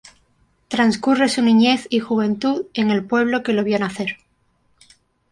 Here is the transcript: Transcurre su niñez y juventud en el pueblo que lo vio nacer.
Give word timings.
Transcurre 0.67 1.29
su 1.29 1.43
niñez 1.43 1.85
y 1.91 1.99
juventud 1.99 2.65
en 2.73 2.89
el 2.89 3.05
pueblo 3.05 3.43
que 3.43 3.53
lo 3.53 3.63
vio 3.63 3.77
nacer. 3.77 4.17